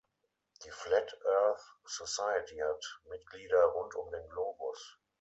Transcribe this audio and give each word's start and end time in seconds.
Die 0.65 0.71
Flat 0.71 1.15
Earth 1.25 1.63
Society 1.85 2.57
hat 2.57 3.01
Mitglieder 3.07 3.65
rund 3.65 3.93
um 3.93 4.09
den 4.11 4.27
Globus. 4.29 4.97